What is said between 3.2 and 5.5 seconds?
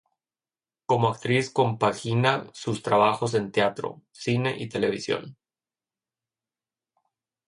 en teatro, cine y televisión.